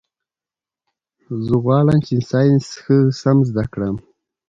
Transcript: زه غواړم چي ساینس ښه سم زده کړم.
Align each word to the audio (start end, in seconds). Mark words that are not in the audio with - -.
زه 1.45 1.55
غواړم 1.63 1.99
چي 2.07 2.15
ساینس 2.29 2.65
ښه 2.83 2.97
سم 3.21 3.37
زده 3.49 3.65
کړم. 3.73 3.95